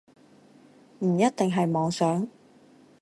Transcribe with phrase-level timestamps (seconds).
[1.01, 2.27] 唔一定係妄想